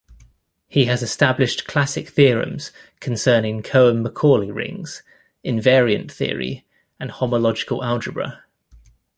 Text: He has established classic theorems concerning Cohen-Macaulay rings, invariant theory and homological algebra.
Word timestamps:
He 0.67 0.85
has 0.85 1.03
established 1.03 1.67
classic 1.67 2.09
theorems 2.09 2.71
concerning 2.99 3.61
Cohen-Macaulay 3.61 4.49
rings, 4.49 5.03
invariant 5.45 6.11
theory 6.11 6.65
and 6.99 7.11
homological 7.11 7.83
algebra. 7.85 8.43